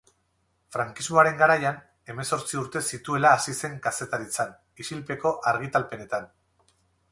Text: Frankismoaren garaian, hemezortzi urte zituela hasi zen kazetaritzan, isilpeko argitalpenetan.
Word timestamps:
Frankismoaren 0.75 1.35
garaian, 1.41 1.77
hemezortzi 2.13 2.59
urte 2.63 2.83
zituela 2.95 3.35
hasi 3.37 3.55
zen 3.59 3.77
kazetaritzan, 3.85 4.57
isilpeko 4.87 5.37
argitalpenetan. 5.55 6.29